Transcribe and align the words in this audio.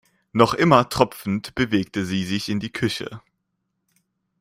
Noch 0.33 0.55
immer 0.55 0.89
tropfend 0.89 1.53
bewegte 1.53 2.07
sie 2.07 2.23
sich 2.23 2.49
in 2.49 2.59
die 2.59 2.71
Küche. 2.71 3.21